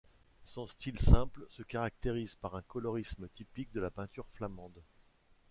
Son 0.45 0.65
style 0.65 0.97
simple, 0.99 1.45
se 1.51 1.61
caractérise 1.61 2.33
par 2.33 2.55
un 2.55 2.63
colorisme 2.63 3.29
typique 3.35 3.71
de 3.71 3.81
la 3.81 3.91
peinture 3.91 4.25
flamande. 4.33 4.81